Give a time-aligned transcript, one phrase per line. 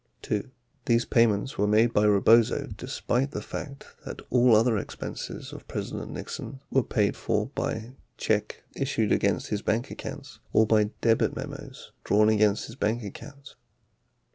[0.23, 0.49] 2.
[0.85, 6.09] These payments were made by Rebozo despite the fact that all other expenses of President
[6.09, 11.91] Nixon were paid for by check issued against Ids bank accounts or by debit memos
[12.03, 13.53] drawn against his bank accounts.